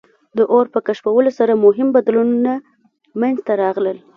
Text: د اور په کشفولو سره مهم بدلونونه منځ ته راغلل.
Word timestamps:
د 0.37 0.39
اور 0.53 0.65
په 0.73 0.79
کشفولو 0.87 1.31
سره 1.39 1.53
مهم 1.65 1.87
بدلونونه 1.95 2.53
منځ 3.19 3.37
ته 3.45 3.51
راغلل. 3.63 3.97